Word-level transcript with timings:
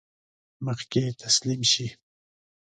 مخکې 0.65 1.03
تسلیم 1.21 1.61
شي. 1.71 1.87